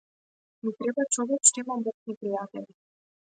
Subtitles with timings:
[0.63, 2.77] Ми треба човек што има моќни пријатели.